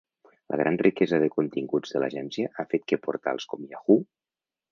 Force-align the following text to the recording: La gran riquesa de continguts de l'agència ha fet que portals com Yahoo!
La 0.51 0.57
gran 0.61 0.79
riquesa 0.81 1.19
de 1.23 1.27
continguts 1.35 1.93
de 1.97 2.01
l'agència 2.03 2.49
ha 2.63 2.67
fet 2.73 2.87
que 2.93 3.01
portals 3.05 3.49
com 3.53 3.69
Yahoo! 3.75 4.01